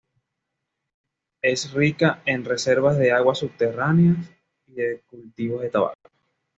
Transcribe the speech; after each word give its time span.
Es 1.43 1.73
rica 1.73 2.23
en 2.25 2.43
reservas 2.43 2.97
de 2.97 3.11
aguas 3.11 3.37
subterráneas 3.37 4.31
y 4.65 4.73
de 4.73 5.01
cultivos 5.05 5.61
de 5.61 5.69
tabaco. 5.69 6.09